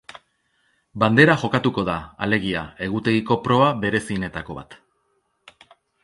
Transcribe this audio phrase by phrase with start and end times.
[1.01, 1.97] Bandera jokatuko da,
[2.27, 4.73] alegia, egutegiko proba berezienetako bat.